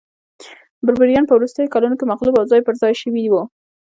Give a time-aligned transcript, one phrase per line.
[0.85, 3.43] بربریان په وروستیو کلونو کې مغلوب او ځای پرځای شوي وو